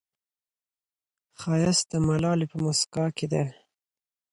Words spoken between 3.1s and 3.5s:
کې دی